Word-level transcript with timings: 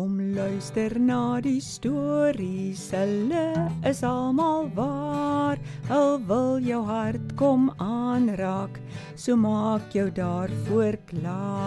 Kom 0.00 0.16
luister 0.32 0.96
na 0.96 1.44
die 1.44 1.60
stories, 1.60 2.88
hulle 2.96 3.68
is 3.84 4.00
almal 4.00 4.72
waar. 4.72 5.60
Hul 5.90 6.16
wil 6.24 6.56
jou 6.64 6.80
hart 6.88 7.34
kom 7.36 7.68
aanraak, 7.76 8.80
so 9.12 9.36
maak 9.36 9.92
jou 9.92 10.08
daarvoor 10.16 10.96
klaar. 11.10 11.60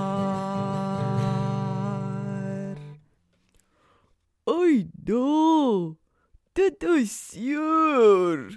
Oi, 4.50 4.90
do. 4.98 5.94
Dit 6.58 6.82
is 6.90 7.14
seer. 7.14 8.50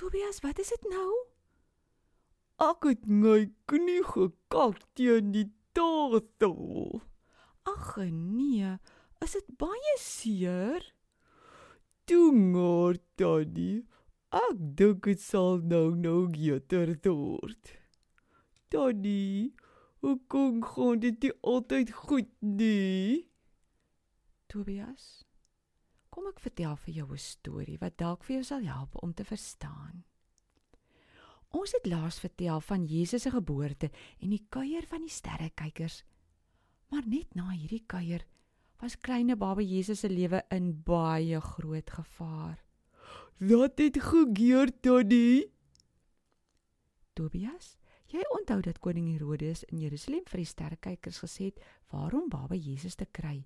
Tobias, 0.00 0.40
wat 0.40 0.56
is 0.64 0.72
dit 0.72 0.88
nou? 0.88 1.12
Ek 2.64 2.80
het 2.88 3.04
my 3.04 3.52
knie 3.68 4.00
gekak 4.08 4.80
teen 4.96 5.36
die 5.36 5.52
tafel. 5.76 7.04
Ag 7.66 7.96
nee, 8.10 8.78
is 9.24 9.32
dit 9.34 9.48
baie 9.58 9.96
seer? 9.98 10.84
Toe 12.06 12.30
maar, 12.32 12.98
Tannie. 13.18 13.82
Ek 14.30 14.58
dink 14.78 15.06
dit 15.08 15.20
sal 15.22 15.62
nou 15.64 15.94
nou 15.98 16.26
beter 16.30 16.94
word. 17.06 17.72
Tannie, 18.70 19.54
hoe 20.02 20.18
kom 20.28 20.62
gaan 20.62 21.00
dit 21.02 21.26
altyd 21.42 21.90
goed 21.94 22.30
nie? 22.40 23.26
Tobias, 24.46 25.24
kom 26.10 26.28
ek 26.30 26.42
vertel 26.42 26.76
vir 26.84 26.94
jou 26.94 27.08
'n 27.12 27.18
storie 27.18 27.78
wat 27.78 27.98
dalk 27.98 28.24
vir 28.24 28.36
jou 28.36 28.44
sal 28.44 28.62
help 28.62 29.02
om 29.02 29.14
te 29.14 29.24
verstaan. 29.24 30.04
Ons 31.50 31.72
het 31.72 31.86
laas 31.86 32.18
vertel 32.20 32.60
van 32.60 32.84
Jesus 32.84 33.22
se 33.22 33.30
geboorte 33.30 33.90
en 34.20 34.30
die 34.30 34.46
kuier 34.50 34.86
van 34.86 35.00
die 35.00 35.10
sterrekykers. 35.10 36.04
Maar 36.92 37.06
net 37.06 37.34
na 37.34 37.50
hierdie 37.50 37.84
kuier 37.86 38.24
was 38.80 38.98
kleine 39.00 39.36
baba 39.36 39.64
Jesus 39.64 40.00
se 40.04 40.08
lewe 40.08 40.42
in 40.52 40.82
baie 40.84 41.40
groot 41.40 41.90
gevaar. 41.90 42.62
Wat 43.38 43.78
het 43.78 43.98
gebeur, 44.00 44.70
Tannie? 44.80 45.52
Tobias, 47.16 47.76
jy 48.12 48.22
onthou 48.36 48.60
dat 48.60 48.78
koning 48.84 49.08
Herodes 49.14 49.64
in 49.72 49.80
Jerusalem 49.80 50.24
vir 50.28 50.42
die 50.42 50.48
sterrekykers 50.48 51.22
gesê 51.24 51.50
het 51.50 51.62
waarom 51.92 52.28
baba 52.32 52.56
Jesus 52.56 52.94
te 52.94 53.08
kry 53.08 53.40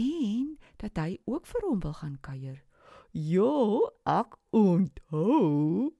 en 0.00 0.56
dat 0.80 0.96
hy 0.96 1.18
ook 1.28 1.46
vir 1.46 1.66
hom 1.68 1.80
wil 1.84 1.96
gaan 2.00 2.16
kuier. 2.24 2.62
Ja, 3.12 3.92
ek 4.08 4.38
onthou. 4.56 5.92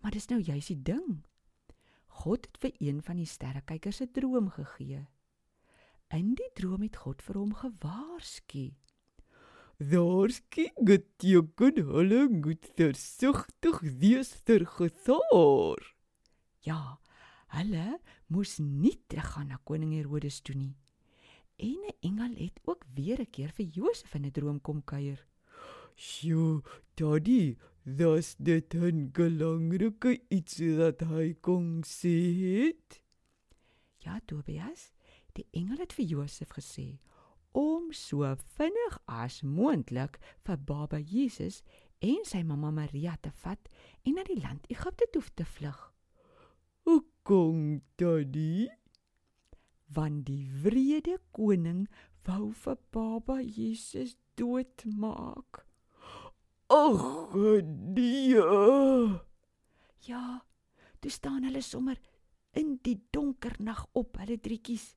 Maar 0.00 0.14
dis 0.14 0.30
nou 0.30 0.38
juis 0.40 0.70
die 0.70 0.82
ding. 0.82 1.24
God 2.22 2.46
het 2.46 2.60
vir 2.62 2.76
een 2.78 3.02
van 3.02 3.18
die 3.18 3.26
sterrekykers 3.26 4.00
'n 4.00 4.12
droom 4.14 4.50
gegee. 4.50 5.06
In 6.10 6.32
die 6.34 6.48
droom 6.58 6.82
het 6.82 6.96
God 6.98 7.20
vir 7.22 7.36
hom 7.38 7.50
gewaarsku. 7.54 8.72
Daarskie 9.78 10.66
geteken 10.74 11.78
hulle 11.86 12.24
moet 12.32 12.66
versigtig 12.74 13.78
wees 14.02 14.32
ter 14.42 14.66
gesaar. 14.66 15.80
Ja, 16.66 16.98
hulle 17.54 18.00
moes 18.26 18.58
nie 18.58 18.96
teruggaan 19.06 19.52
na 19.54 19.60
koning 19.62 19.94
Herodes 19.94 20.40
toe 20.42 20.56
nie. 20.58 20.74
En 21.62 21.78
'n 21.78 21.96
engel 22.00 22.34
het 22.42 22.60
ook 22.64 22.84
weer 22.94 23.20
'n 23.20 23.30
keer 23.30 23.52
vir 23.52 23.66
Josef 23.66 24.14
in 24.14 24.26
'n 24.26 24.32
droom 24.32 24.60
kom 24.60 24.82
kuier. 24.84 25.24
Sjoe, 25.94 26.62
daddy, 26.96 27.56
dis 27.84 28.34
dit 28.36 28.74
'n 28.74 29.10
belangrike 29.12 30.18
iets 30.28 30.56
dat 30.56 31.00
hy 31.00 31.34
kon 31.40 31.82
sê. 31.84 32.74
Ja, 33.98 34.20
Tobias, 34.26 34.92
die 35.36 35.46
engel 35.56 35.82
het 35.82 35.92
vir 35.96 36.06
Josef 36.14 36.54
gesê 36.56 36.88
om 37.56 37.90
so 37.92 38.26
vinnig 38.56 38.98
as 39.10 39.40
moontlik 39.42 40.18
vir 40.46 40.58
baba 40.66 41.00
Jesus 41.02 41.62
en 42.00 42.22
sy 42.24 42.42
mamma 42.46 42.70
Maria 42.74 43.16
te 43.22 43.32
vat 43.42 43.70
en 44.06 44.16
na 44.16 44.24
die 44.28 44.38
land 44.40 44.68
Egipte 44.72 45.08
toe 45.12 45.24
te 45.34 45.44
vlug. 45.44 45.80
Hoe 46.86 47.02
kom 47.26 47.80
daddy? 48.00 48.68
Want 49.90 50.28
die 50.30 50.46
wrede 50.62 51.18
koning 51.34 51.88
wou 52.26 52.52
vir 52.54 52.78
baba 52.94 53.40
Jesus 53.42 54.14
doodmaak. 54.38 55.64
Ag, 56.70 57.34
nee. 57.34 58.38
Ja, 60.06 60.22
toe 61.02 61.10
staan 61.10 61.44
hulle 61.44 61.62
sommer 61.66 61.98
in 62.54 62.76
die 62.86 62.96
donker 63.10 63.56
nag 63.58 63.82
op, 63.98 64.16
hulle 64.22 64.38
drietjies, 64.38 64.94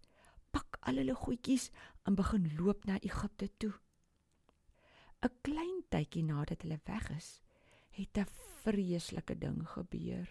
pak 0.53 0.77
al 0.89 1.01
hulle 1.01 1.15
goedjies 1.17 1.69
en 2.07 2.15
begin 2.19 2.47
loop 2.59 2.85
na 2.85 2.99
Egipte 3.01 3.49
toe. 3.57 3.73
'n 5.23 5.33
Klein 5.41 5.83
tydjie 5.89 6.23
nadat 6.27 6.63
hulle 6.63 6.79
weg 6.85 7.09
is, 7.17 7.41
het 7.97 8.17
'n 8.17 8.29
vreeslike 8.63 9.37
ding 9.37 9.61
gebeur. 9.75 10.29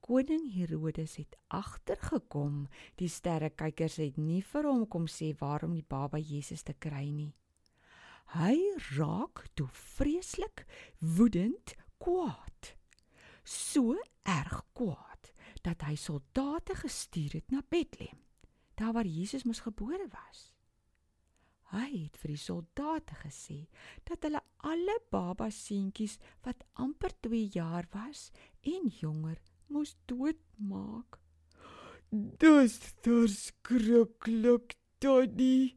Koning 0.00 0.52
Herodes 0.54 1.16
het 1.16 1.36
agtergekom 1.48 2.68
die 2.94 3.08
sterrekykers 3.10 3.96
het 3.96 4.16
nie 4.16 4.42
vir 4.52 4.68
hom 4.68 4.84
kom 4.86 5.08
sê 5.10 5.32
waarom 5.40 5.72
die 5.74 5.86
baba 5.88 6.18
Jesus 6.18 6.62
te 6.62 6.74
kry 6.78 7.08
nie. 7.10 7.32
Hy 8.34 8.54
raak 8.96 9.46
toe 9.54 9.66
vreeslik 9.70 10.62
woedend 10.98 11.74
kwaad. 11.98 12.76
So 13.42 13.96
erg 14.22 14.62
kwaad 14.78 15.32
dat 15.66 15.82
hy 15.86 15.96
soldate 15.98 16.74
gestuur 16.74 17.40
het 17.40 17.50
na 17.50 17.62
Bethlehem, 17.68 18.18
daar 18.76 18.92
waar 18.92 19.08
Jesus 19.08 19.44
mos 19.44 19.64
gebore 19.64 20.06
was. 20.12 20.52
Hy 21.74 22.06
het 22.06 22.16
vir 22.22 22.30
die 22.36 22.40
soldate 22.40 23.16
gesê 23.24 23.64
dat 24.06 24.22
hulle 24.22 24.40
alle 24.70 24.96
baba 25.10 25.48
seentjies 25.50 26.18
wat 26.46 26.62
amper 26.78 27.10
2 27.26 27.48
jaar 27.56 27.88
was 27.94 28.30
en 28.62 28.86
jonger 29.00 29.40
moes 29.72 29.96
doodmaak. 30.06 31.18
Dis 32.38 32.78
verskriklik, 33.02 34.76
Tannie. 35.02 35.76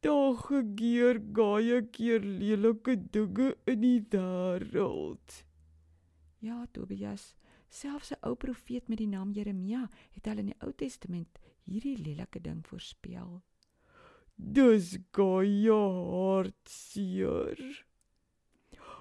Daar 0.00 0.34
gebeur 0.40 1.20
baie 1.20 1.82
keer 1.92 2.24
lelike 2.24 2.96
dinge 3.12 3.52
in 3.68 3.80
die 3.84 4.00
wêreld. 4.10 5.42
Ja, 6.40 6.64
Tobias, 6.72 7.34
selfs 7.68 8.12
'n 8.12 8.22
ou 8.22 8.34
profeet 8.34 8.88
met 8.88 8.98
die 8.98 9.08
naam 9.08 9.32
Jeremia 9.32 9.88
het 10.12 10.26
al 10.26 10.38
in 10.38 10.46
die 10.46 10.60
Ou 10.60 10.72
Testament 10.72 11.38
hierdie 11.64 11.96
lelike 11.98 12.40
ding 12.40 12.66
voorspel. 12.66 13.42
Dis 14.36 14.98
baie 15.16 15.72
hartseer. 15.72 17.58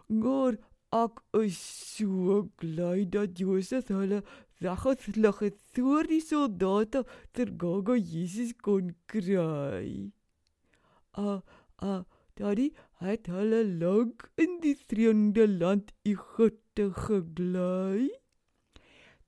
Maar 0.08 0.58
ek 0.96 1.22
is 1.42 1.58
so 1.60 2.44
bly 2.62 3.06
dat 3.10 3.40
Josef 3.40 3.88
hulle 3.92 4.22
weggevlug 4.64 5.40
het 5.44 5.58
voor 5.76 6.08
die 6.08 6.22
soldate 6.24 7.04
ter 7.36 7.52
gaga 7.58 7.98
Jesus 8.00 8.54
kon 8.62 8.94
kry. 9.12 10.12
Ah, 11.12 11.42
ah, 11.78 12.04
daddy, 12.40 12.72
het 13.04 13.28
hulle 13.28 13.64
lank 13.82 14.30
in 14.40 14.60
die 14.64 14.76
vreemde 14.76 15.48
land 15.48 15.92
Egipte 16.04 16.92
gebly? 17.08 18.25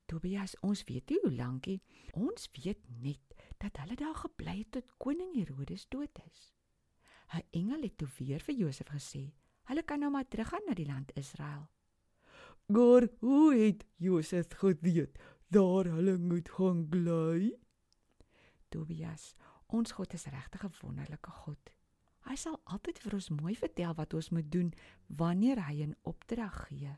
Tobias, 0.08 0.54
ons 0.64 0.84
weet 0.88 1.10
nie 1.12 1.18
hoe 1.22 1.32
lankie. 1.36 1.80
Ons 2.16 2.48
weet 2.56 2.80
net 3.02 3.34
dat 3.60 3.76
hulle 3.82 3.96
daar 4.00 4.16
gebly 4.16 4.54
het 4.62 4.70
tot 4.78 4.94
koning 4.96 5.34
Herodes 5.36 5.84
dood 5.92 6.20
is. 6.24 6.52
'n 7.36 7.44
Engel 7.52 7.82
het 7.82 7.98
toe 7.98 8.08
weer 8.18 8.40
vir 8.40 8.54
Josef 8.54 8.88
gesê, 8.88 9.32
hulle 9.68 9.82
kan 9.82 10.00
nou 10.00 10.10
maar 10.10 10.28
teruggaan 10.28 10.64
na 10.66 10.74
die 10.74 10.86
land 10.86 11.12
Israel. 11.14 11.68
Maar 12.66 13.08
hoe 13.20 13.54
het 13.54 13.84
Josef 13.96 14.48
geweet 14.48 15.18
daar 15.48 15.84
hulle 15.84 16.18
moet 16.18 16.48
gaan 16.48 16.88
bly? 16.88 17.52
Tobias, 18.68 19.34
ons 19.66 19.92
God 19.92 20.12
is 20.12 20.24
regtig 20.24 20.64
'n 20.64 20.74
wonderlike 20.80 21.30
God. 21.30 21.70
Hy 22.28 22.36
sal 22.36 22.60
altyd 22.64 22.98
vir 22.98 23.14
ons 23.14 23.28
mooi 23.28 23.54
vertel 23.56 23.94
wat 23.94 24.14
ons 24.14 24.30
moet 24.30 24.52
doen 24.52 24.72
wanneer 25.06 25.66
hy 25.66 25.82
'n 25.84 25.96
opdrag 26.02 26.68
gee. 26.68 26.96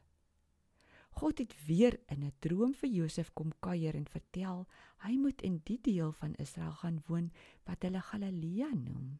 God 1.20 1.38
het 1.38 1.54
weer 1.66 2.00
in 2.08 2.22
'n 2.24 2.32
droom 2.38 2.72
vir 2.74 2.88
Josef 2.88 3.32
kom 3.32 3.50
kuier 3.60 3.94
en 3.94 4.06
vertel 4.08 4.66
hy 5.04 5.16
moet 5.16 5.42
in 5.42 5.60
die 5.64 5.80
deel 5.80 6.12
van 6.12 6.34
Israel 6.34 6.72
gaan 6.72 7.02
woon 7.06 7.26
wat 7.64 7.82
hulle 7.82 8.00
Galilea 8.00 8.68
noem. 8.74 9.18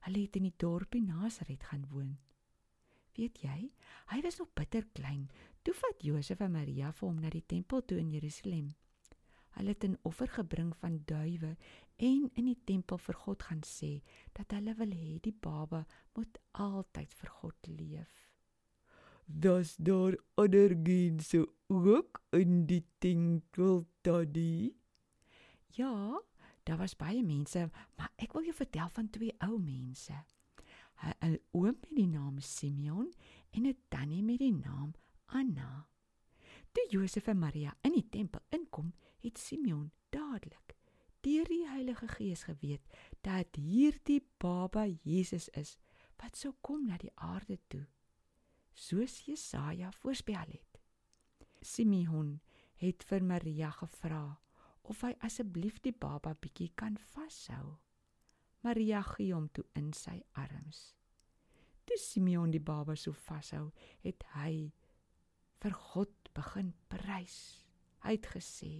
Hulle 0.00 0.20
het 0.20 0.36
in 0.36 0.42
die 0.42 0.56
dorpie 0.56 1.02
Nasaret 1.02 1.64
gaan 1.64 1.86
woon. 1.88 2.18
Weet 3.14 3.40
jy, 3.40 3.72
hy 4.12 4.20
was 4.20 4.38
nog 4.38 4.52
bitter 4.54 4.84
klein 4.92 5.30
toe 5.62 5.74
vat 5.74 6.02
Josef 6.02 6.40
en 6.40 6.52
Maria 6.52 6.92
vir 6.92 7.08
hom 7.08 7.20
na 7.20 7.30
die 7.30 7.46
tempel 7.46 7.84
toe 7.84 7.98
in 7.98 8.12
Jerusalem. 8.12 8.74
Hulle 9.56 9.68
het 9.68 9.84
'n 9.84 9.98
offer 10.02 10.28
gebring 10.28 10.76
van 10.76 11.02
duwe 11.04 11.56
en 11.96 12.30
in 12.34 12.44
die 12.44 12.60
tempel 12.64 12.98
vir 12.98 13.14
God 13.14 13.42
gaan 13.42 13.64
sê 13.64 14.02
dat 14.32 14.50
hulle 14.50 14.74
wil 14.74 14.92
hê 14.92 15.20
die 15.20 15.38
baba 15.40 15.86
moet 16.14 16.38
altyd 16.52 17.14
vir 17.14 17.30
God 17.30 17.66
leef. 17.66 18.35
Das 19.26 19.76
daar 19.76 20.16
ander 20.34 20.76
mense 20.76 21.48
ook 21.66 22.22
in 22.30 22.66
die 22.66 22.84
tempel 22.98 23.86
daddy? 24.02 24.72
Ja, 25.76 26.22
Daar 26.66 26.76
was 26.76 26.96
baie 26.98 27.22
mense, 27.22 27.68
maar 27.94 28.10
ek 28.18 28.32
wil 28.34 28.42
jou 28.48 28.54
vertel 28.58 28.88
van 28.90 29.10
twee 29.14 29.34
ou 29.46 29.58
mense. 29.62 30.16
'n 31.22 31.36
Oom 31.54 31.76
met 31.78 31.92
die 31.94 32.08
naam 32.10 32.40
Simeon 32.42 33.12
en 33.50 33.66
'n 33.66 33.78
tannie 33.88 34.22
met 34.22 34.38
die 34.38 34.52
naam 34.52 34.94
Anna. 35.26 35.86
Toe 36.72 36.86
Josef 36.90 37.26
en 37.26 37.38
Maria 37.38 37.76
in 37.82 37.92
die 37.92 38.08
tempel 38.08 38.40
inkom, 38.48 38.92
het 39.20 39.38
Simeon 39.38 39.90
dadelik 40.10 40.74
deur 41.20 41.44
die 41.44 41.66
Heilige 41.68 42.08
Gees 42.08 42.42
geweet 42.42 42.82
dat 43.20 43.56
hierdie 43.56 44.22
baba 44.36 44.86
Jesus 44.86 45.48
is 45.48 45.78
wat 46.16 46.36
sou 46.36 46.54
kom 46.60 46.86
na 46.86 46.96
die 46.96 47.12
aarde 47.14 47.58
toe, 47.68 47.86
soos 48.76 49.22
Jesaja 49.24 49.90
voorspel 49.92 50.52
het. 50.52 50.80
Simeon 51.64 52.36
het 52.76 53.04
vir 53.08 53.24
Maria 53.24 53.70
gevra 53.72 54.38
of 54.86 55.00
hy 55.02 55.14
asseblief 55.26 55.80
die 55.82 55.94
baba 55.96 56.34
bietjie 56.38 56.70
kan 56.78 56.98
vashou. 57.14 57.78
Maria 58.62 59.00
gee 59.14 59.32
hom 59.32 59.48
toe 59.56 59.64
in 59.78 59.92
sy 59.96 60.20
arms. 60.38 60.92
Toe 61.86 61.98
Simeon 62.02 62.52
die 62.54 62.62
baba 62.62 62.96
so 62.98 63.14
vashou, 63.26 63.70
het 64.04 64.24
hy 64.34 64.72
vir 65.62 65.76
God 65.92 66.30
begin 66.36 66.72
prys. 66.92 67.38
Hy 68.04 68.16
het 68.18 68.26
gesê: 68.34 68.72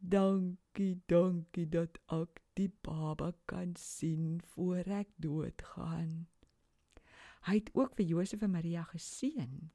"Dankie, 0.00 1.02
dankie 1.06 1.66
dat 1.66 1.98
ek 2.10 2.40
die 2.54 2.70
baba 2.82 3.32
kan 3.46 3.76
sien 3.76 4.40
voor 4.54 4.88
ek 5.00 5.12
doodgaan." 5.18 6.26
Hy 7.46 7.60
het 7.60 7.70
ook 7.74 7.94
vir 7.94 8.06
Josef 8.06 8.42
en 8.42 8.50
Maria 8.50 8.82
geseën. 8.82 9.70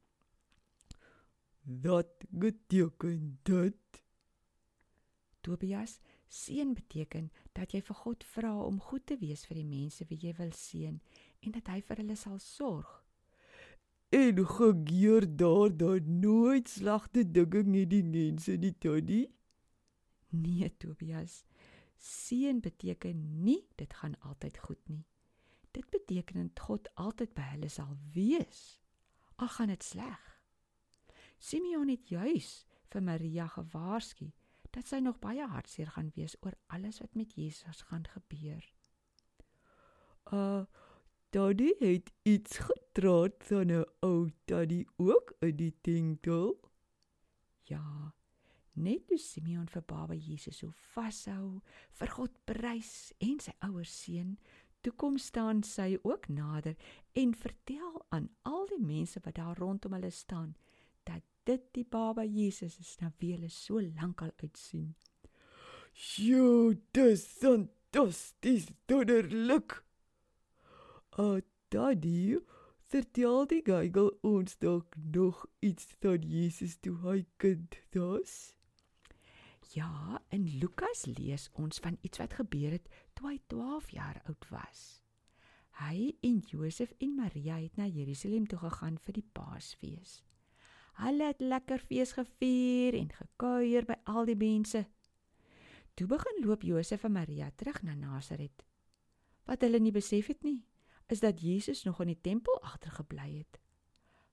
"Dat 1.64 2.24
beteken 2.28 3.38
dit 3.42 4.02
Tobias, 5.42 6.00
seën 6.28 6.74
beteken 6.74 7.30
dat 7.52 7.72
jy 7.74 7.80
vir 7.82 7.98
God 8.04 8.24
vra 8.24 8.52
om 8.62 8.78
goed 8.80 9.06
te 9.10 9.16
wees 9.18 9.42
vir 9.48 9.58
die 9.58 9.66
mense 9.66 10.06
wie 10.06 10.18
jy 10.22 10.34
wil 10.38 10.52
seën 10.54 11.00
en 11.42 11.54
dat 11.56 11.70
hy 11.72 11.80
vir 11.82 12.02
hulle 12.02 12.16
sal 12.16 12.38
sorg. 12.38 12.90
En 14.12 14.38
gebeur 14.46 15.26
daar 15.26 15.72
dan 15.76 16.20
nooit 16.20 16.68
slegte 16.68 17.24
dinge 17.24 17.64
met 17.64 17.90
die 17.90 18.04
mense 18.04 18.54
nie, 18.60 18.74
Tony? 18.78 19.22
Nee, 20.30 20.68
Tobias. 20.78 21.42
Seën 21.98 22.60
beteken 22.60 23.42
nie 23.42 23.62
dit 23.80 23.94
gaan 23.94 24.14
altyd 24.20 24.58
goed 24.58 24.88
nie. 24.88 25.02
Dit 25.72 25.88
beteken 25.90 26.46
dat 26.46 26.60
God 26.60 26.88
altyd 26.94 27.34
by 27.34 27.46
hulle 27.54 27.68
sal 27.68 27.96
wees. 28.14 28.80
Al 29.36 29.48
gaan 29.48 29.72
dit 29.72 29.82
sleg. 29.82 30.28
Simeon 31.38 31.88
het 31.88 32.08
juis 32.08 32.62
vir 32.92 33.02
Maria 33.02 33.48
gewaarsku 33.50 34.30
dat 34.72 34.88
sy 34.88 35.02
nog 35.04 35.18
baie 35.20 35.46
hartseer 35.48 35.90
gaan 35.92 36.12
wees 36.16 36.36
oor 36.40 36.54
alles 36.72 37.00
wat 37.02 37.14
met 37.18 37.34
Jesus 37.36 37.82
gaan 37.90 38.06
gebeur. 38.08 38.64
Uh 40.32 40.64
Daddy 41.32 41.70
het 41.78 42.10
iets 42.28 42.58
getraat 42.58 43.44
van 43.48 43.70
'n 43.72 43.86
ou 44.04 44.30
daddy 44.44 44.84
ook 44.96 45.32
in 45.40 45.56
die 45.56 45.74
tempel. 45.80 46.60
Ja, 47.62 48.14
net 48.72 49.06
toe 49.06 49.18
Simeon 49.18 49.68
vir 49.68 49.82
Baba 49.82 50.14
Jesus 50.14 50.58
so 50.58 50.70
vashou, 50.92 51.62
vir 51.90 52.08
God 52.08 52.44
prys 52.44 53.12
en 53.18 53.40
sy 53.40 53.52
ouers 53.58 53.94
seën, 54.02 54.36
toe 54.82 54.92
kom 54.98 55.18
staan 55.18 55.62
sy 55.62 55.96
ook 56.02 56.28
nader 56.28 56.76
en 57.12 57.34
vertel 57.34 58.04
aan 58.08 58.28
al 58.42 58.66
die 58.70 58.82
mense 58.82 59.20
wat 59.24 59.38
daar 59.38 59.58
rondom 59.58 59.94
hulle 59.96 60.10
staan 60.10 60.54
dat 61.08 61.22
dit 61.50 61.62
die 61.78 61.84
baba 61.84 62.24
Jesus 62.24 62.78
is 62.78 62.96
na 63.00 63.10
wie 63.18 63.32
hulle 63.34 63.50
so 63.50 63.80
lank 63.80 64.22
al 64.22 64.32
uitsien. 64.42 64.94
"Sjoe, 65.92 66.78
dis 66.92 67.26
fantasties, 67.26 68.66
wonderlik." 68.86 69.84
"Ah, 71.10 71.40
daddy, 71.68 72.38
vertel 72.78 73.46
die 73.46 73.62
geigel 73.64 74.10
ons 74.20 74.58
dalk 74.58 74.96
nog 74.96 75.46
iets 75.60 75.86
van 76.00 76.22
Jesus 76.22 76.76
toe 76.80 76.96
hy 77.04 77.24
kind 77.36 77.76
was?" 77.92 78.54
Ja, 79.72 80.20
in 80.28 80.58
Lukas 80.58 81.06
lees 81.06 81.46
ons 81.56 81.78
van 81.80 81.96
iets 82.04 82.20
wat 82.20 82.34
gebeur 82.36 82.74
het 82.76 82.88
toe 83.16 83.30
hy 83.30 83.38
12 83.48 83.92
jaar 83.96 84.18
oud 84.28 84.44
was. 84.50 84.82
Hy 85.80 86.12
en 86.20 86.42
Josef 86.50 86.92
en 87.00 87.14
Maria 87.16 87.56
het 87.56 87.78
na 87.80 87.86
Jerusalem 87.88 88.44
toe 88.46 88.58
gegaan 88.60 88.98
vir 89.00 89.16
die 89.16 89.24
Paasfees. 89.32 90.18
Hulle 91.00 91.30
het 91.30 91.40
lekker 91.40 91.80
fees 91.80 92.12
gevier 92.18 92.98
en 92.98 93.08
gekuier 93.16 93.88
by 93.88 93.96
al 94.12 94.28
die 94.28 94.36
mense. 94.36 94.84
Toe 95.96 96.06
begin 96.10 96.44
loop 96.44 96.68
Josef 96.68 97.08
en 97.08 97.16
Maria 97.16 97.48
terug 97.56 97.80
na 97.82 97.96
Nasaret. 97.96 98.66
Wat 99.48 99.64
hulle 99.64 99.80
nie 99.80 99.94
besef 99.94 100.28
het 100.28 100.44
nie, 100.44 100.60
is 101.08 101.24
dat 101.24 101.40
Jesus 101.40 101.86
nog 101.88 102.04
in 102.04 102.12
die 102.12 102.20
tempel 102.20 102.60
agtergebly 102.60 103.30
het. 103.38 103.60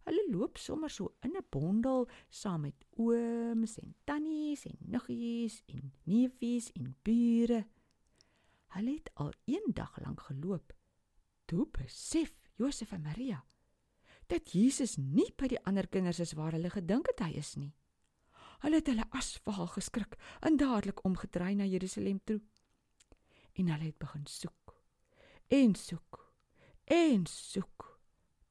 Hulle 0.10 0.26
loop 0.34 0.58
sommer 0.58 0.90
so 0.90 1.12
in 1.22 1.36
'n 1.38 1.46
bondel 1.54 2.08
saam 2.30 2.62
met 2.62 2.86
ooms 2.98 3.78
en 3.78 3.96
tannies 4.04 4.66
en 4.66 4.78
niggies 4.80 5.62
en 5.66 5.94
neefies 6.04 6.72
en 6.72 6.96
bure. 7.04 7.68
Hulle 8.74 8.94
het 8.96 9.10
al 9.14 9.32
een 9.46 9.70
dag 9.74 10.00
lank 10.02 10.22
geloop. 10.22 10.74
Toe 11.46 11.68
besef 11.72 12.42
Josef 12.56 12.92
en 12.92 13.02
Maria 13.02 13.46
dat 14.30 14.52
Jesus 14.54 14.98
nie 14.98 15.32
by 15.38 15.48
die 15.50 15.62
ander 15.66 15.88
kinders 15.88 16.20
is 16.20 16.36
waar 16.38 16.54
hulle 16.54 16.70
gedink 16.70 17.08
het 17.10 17.24
hy 17.26 17.32
is 17.42 17.56
nie. 17.58 17.74
Hulle 18.62 18.82
het 18.82 18.90
hulle 18.92 19.06
asfaal 19.18 19.70
geskrik 19.74 20.18
en 20.46 20.58
dadelik 20.58 21.04
omgedraai 21.06 21.56
na 21.56 21.66
Jerusalem 21.66 22.20
toe. 22.26 22.42
En 23.58 23.70
hulle 23.74 23.90
het 23.90 23.98
begin 23.98 24.26
soek. 24.26 24.76
En 25.48 25.76
soek. 25.76 26.20
En 26.86 27.26
soek. 27.26 27.88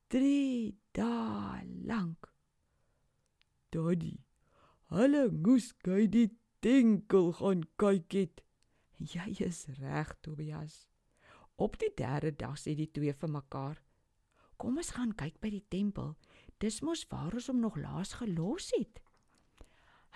3 0.09 0.79
dae 0.99 1.65
lank. 1.87 2.29
Daddy, 3.73 4.17
hulle 4.95 5.29
moes 5.31 5.73
kyk 5.85 6.13
die 6.15 6.29
tinkel 6.65 7.33
gaan 7.39 7.65
kyk 7.81 8.17
het. 8.17 8.45
Jy 8.99 9.37
is 9.47 9.67
reg, 9.79 10.15
Tobias. 10.25 10.87
Op 11.59 11.79
die 11.79 11.93
derde 11.95 12.33
dag 12.35 12.57
sê 12.59 12.75
die 12.79 12.91
twee 12.91 13.15
vir 13.15 13.31
mekaar: 13.31 13.79
Kom 14.59 14.79
ons 14.81 14.95
gaan 14.97 15.15
kyk 15.15 15.39
by 15.43 15.53
die 15.55 15.67
tempel. 15.71 16.17
Dis 16.59 16.81
mos 16.83 17.05
waar 17.13 17.37
ons 17.39 17.47
hom 17.51 17.61
nog 17.63 17.79
laas 17.79 18.17
gelos 18.19 18.73
het. 18.75 18.99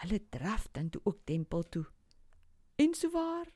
Hulle 0.02 0.18
draf 0.34 0.66
dan 0.74 0.90
toe 0.90 1.02
ook 1.04 1.20
tempel 1.30 1.62
toe. 1.62 1.84
En 2.82 2.94
so 2.98 3.12
waar 3.14 3.52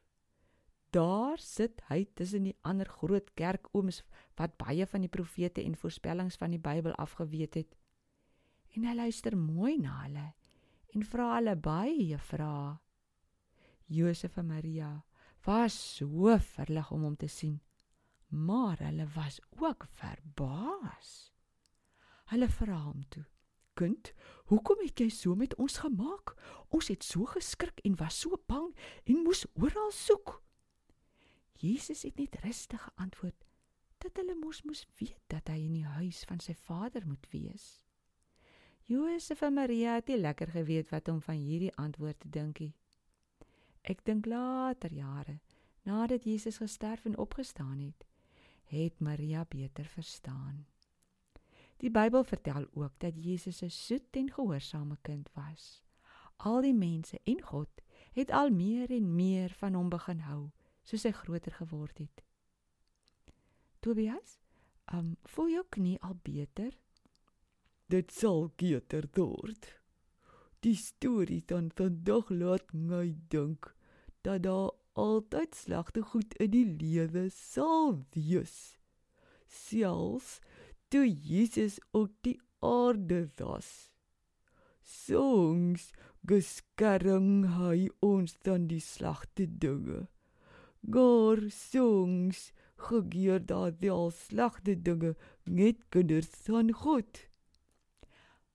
daar 0.90 1.38
sit 1.42 1.82
hy 1.88 2.04
tussen 2.14 2.46
die 2.48 2.56
ander 2.62 2.88
groot 2.88 3.32
kerkooms 3.34 4.02
wat 4.36 4.56
baie 4.60 4.86
van 4.86 5.04
die 5.04 5.12
profete 5.12 5.64
en 5.64 5.76
voorspellings 5.76 6.36
van 6.36 6.54
die 6.54 6.62
Bybel 6.62 6.94
afgeweet 6.94 7.54
het. 7.54 7.76
En 8.76 8.84
hy 8.84 8.94
luister 8.94 9.36
mooi 9.36 9.76
na 9.80 10.02
hulle 10.04 10.30
en 10.94 11.04
vra 11.04 11.34
hulle 11.34 11.56
baie 11.56 12.18
vrae. 12.18 12.76
Josef 13.86 14.36
en 14.36 14.48
Maria 14.50 14.90
was 15.46 15.76
so 15.96 16.38
verlig 16.38 16.90
om 16.90 17.04
hom 17.06 17.16
te 17.16 17.28
sien 17.30 17.60
maar 18.28 18.78
hulle 18.78 19.06
was 19.14 19.40
ook 19.58 19.86
verbaas. 19.88 21.32
Hulle 22.24 22.48
vra 22.48 22.78
hom 22.82 23.08
toe: 23.08 23.24
"Kind, 23.74 24.14
hoekom 24.44 24.78
het 24.82 24.98
jy 24.98 25.08
so 25.08 25.34
met 25.34 25.54
ons 25.54 25.78
gemaak? 25.78 26.34
Ons 26.68 26.88
het 26.88 27.04
so 27.04 27.24
geskrik 27.24 27.80
en 27.84 27.96
was 27.96 28.20
so 28.20 28.42
bang 28.46 28.74
en 29.04 29.22
moes 29.22 29.46
oral 29.54 29.90
soek." 29.90 30.42
Jesus 31.58 32.02
het 32.02 32.16
net 32.16 32.36
rustig 32.44 32.82
geantwoord 32.82 33.44
dat 33.98 34.16
hulle 34.20 34.34
mos 34.38 34.62
moes 34.62 34.86
weet 35.00 35.22
dat 35.32 35.48
hy 35.48 35.58
in 35.66 35.76
die 35.78 35.90
huis 35.96 36.24
van 36.28 36.40
sy 36.40 36.54
Vader 36.54 37.06
moet 37.06 37.26
wees. 37.32 37.86
Josef 38.86 39.40
en 39.42 39.56
Maria 39.56 39.96
het 39.96 40.10
nie 40.12 40.18
lekker 40.20 40.52
geweet 40.52 40.92
wat 40.92 41.08
om 41.08 41.20
van 41.22 41.40
hierdie 41.42 41.72
antwoord 41.74 42.20
te 42.20 42.28
dinkie. 42.30 42.74
Ek 43.82 44.04
dink 44.06 44.26
later 44.30 44.92
jare, 44.92 45.40
nadat 45.82 46.26
Jesus 46.26 46.60
gesterf 46.62 47.06
en 47.06 47.18
opgestaan 47.18 47.78
het, 47.80 48.06
het 48.70 49.00
Maria 49.00 49.44
beter 49.48 49.86
verstaan. 49.90 50.66
Die 51.82 51.90
Bybel 51.90 52.24
vertel 52.24 52.66
ook 52.74 52.94
dat 52.98 53.18
Jesus 53.24 53.62
'n 53.62 53.70
soet 53.70 54.16
en 54.16 54.30
gehoorsame 54.30 54.98
kind 55.02 55.30
was. 55.32 55.82
Al 56.36 56.60
die 56.60 56.74
mense 56.74 57.20
en 57.24 57.42
God 57.42 57.82
het 58.12 58.30
al 58.30 58.50
meer 58.50 58.90
en 58.90 59.14
meer 59.14 59.50
van 59.50 59.74
hom 59.74 59.88
begin 59.88 60.18
hou 60.18 60.50
soos 60.86 61.04
hy 61.06 61.12
groter 61.14 61.54
geword 61.58 61.98
het. 61.98 62.22
Tobias, 63.82 64.38
um, 64.94 65.16
voel 65.34 65.56
jou 65.56 65.64
knie 65.76 65.96
al 66.06 66.16
beter? 66.26 66.72
Dit 67.90 68.14
sal 68.14 68.48
beter 68.58 69.06
word. 69.14 69.68
Die 70.64 70.76
storie 70.78 71.42
dan 71.46 71.68
vandag 71.78 72.30
laat 72.30 72.72
my 72.74 73.14
dink 73.30 73.68
dat 74.26 74.42
daar 74.46 74.72
altyd 74.98 75.54
slegte 75.54 76.02
goed 76.02 76.34
in 76.42 76.50
die 76.50 76.66
lewe 76.80 77.28
sal 77.30 78.00
wees. 78.16 78.56
Selfs 79.46 80.40
toe 80.90 81.06
Jesus 81.06 81.78
op 81.94 82.10
die 82.26 82.38
aarde 82.64 83.28
was. 83.38 83.92
Songs 84.82 85.90
geskerring 86.26 87.46
hy 87.54 87.86
ons 88.02 88.34
dan 88.46 88.66
die 88.70 88.82
slegte 88.82 89.46
dinge. 89.46 90.06
Gaar 90.90 91.50
songs 91.50 92.52
gebeur 92.76 93.46
daar 93.46 93.72
wel 93.78 94.10
slegte 94.10 94.82
dinge 94.82 95.16
net 95.44 95.88
kinders 95.88 96.28
van 96.46 96.72
God. 96.72 97.28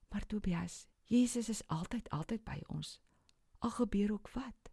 Maar 0.09 0.25
Tobias, 0.25 0.88
Jesus 1.03 1.50
is 1.50 1.67
altyd 1.67 2.09
altyd 2.09 2.43
by 2.43 2.61
ons. 2.67 3.01
Al 3.59 3.69
gebeur 3.69 4.11
ook 4.11 4.29
wat. 4.29 4.71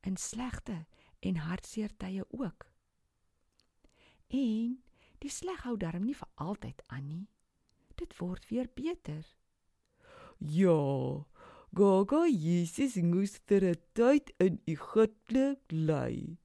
In 0.00 0.16
slegte 0.16 0.86
en 1.18 1.36
hartseer 1.36 1.96
tye 1.96 2.24
ook. 2.28 2.70
En 4.26 4.82
die 5.18 5.30
sleg 5.30 5.62
hou 5.66 5.76
darm 5.76 6.04
nie 6.04 6.14
vir 6.14 6.28
altyd 6.34 6.82
aan 6.86 7.06
nie. 7.06 7.26
Dit 7.94 8.16
word 8.18 8.46
weer 8.48 8.68
beter. 8.74 9.24
Ja, 10.38 11.26
Gaga 11.74 12.26
Jesus 12.28 12.94
moes 13.02 13.40
ter 13.44 13.74
tyd 13.92 14.30
in 14.38 14.60
Egipte 14.64 15.56
bly. 15.66 16.36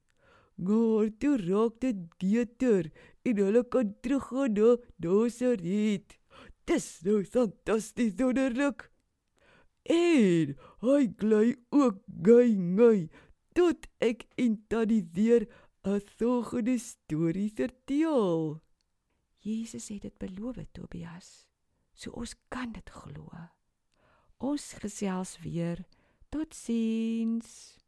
Maar 0.54 1.08
toe 1.18 1.36
raak 1.36 1.80
dit 1.80 1.96
beter 2.18 2.90
en 3.22 3.36
hulle 3.36 3.62
kan 3.68 3.94
teruggaan 4.00 4.52
na 4.52 4.76
Nasaret. 4.96 6.18
Dis 6.64 7.00
nou 7.02 7.24
fantasties 7.24 8.14
wonderlik. 8.18 8.90
En 9.82 10.54
hy 10.84 11.02
gly 11.18 11.56
ook 11.70 12.02
gey 12.22 12.52
gey 12.78 13.08
tot 13.56 13.88
ek 13.98 14.26
en 14.38 14.60
tannie 14.68 15.04
weer 15.12 15.48
'n 15.84 16.00
volgende 16.18 16.78
storie 16.78 17.50
vertel. 17.54 18.62
Jesus 19.38 19.88
het 19.88 20.02
dit 20.02 20.18
beloof, 20.18 20.56
Tobias. 20.72 21.48
So 21.92 22.10
ons 22.10 22.34
kan 22.48 22.72
dit 22.72 22.90
glo. 22.90 23.28
Ons 24.38 24.72
gesels 24.72 25.38
weer. 25.42 25.84
Totsiens. 26.30 27.81